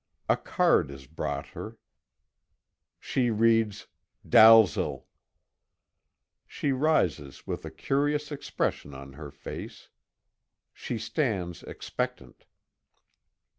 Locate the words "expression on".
8.31-9.13